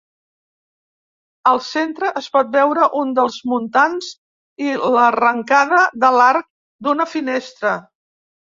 Al 1.51 1.59
centre 1.65 2.09
es 2.21 2.29
pot 2.37 2.49
veure 2.55 2.87
un 3.01 3.11
dels 3.21 3.37
muntants, 3.51 4.09
i 4.69 4.73
l'arrencada 4.97 5.83
de 6.07 6.13
l'arc, 6.19 6.49
d'una 6.89 7.09
finestra. 7.17 7.77